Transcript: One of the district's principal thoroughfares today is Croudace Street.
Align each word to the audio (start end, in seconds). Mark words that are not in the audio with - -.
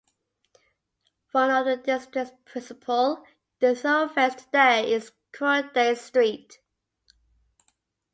One 1.31 1.51
of 1.51 1.65
the 1.65 1.77
district's 1.77 2.31
principal 2.45 3.23
thoroughfares 3.59 4.33
today 4.33 4.93
is 4.93 5.11
Croudace 5.31 5.97
Street. 5.97 6.57